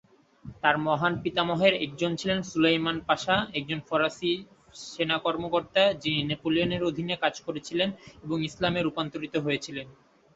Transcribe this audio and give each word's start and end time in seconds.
তার 0.63 0.75
মহান 0.79 1.13
পিতামহের 1.23 1.73
একজন 1.85 2.11
ছিলেন 2.15 2.39
সুলেইমান 2.43 2.97
পাশা, 3.07 3.35
একজন 3.53 3.79
ফরাসি 3.87 4.31
সেনা 4.85 5.17
কর্মকর্তা, 5.17 5.83
যিনি 6.03 6.19
নেপোলিয়নের 6.23 6.87
অধীনে 6.89 7.15
কাজ 7.23 7.35
করেছিলেন 7.47 7.89
এবং 8.23 8.37
ইসলামে 8.49 8.79
রূপান্তরিত 8.81 9.35
হয়েছিলেন। 9.45 9.87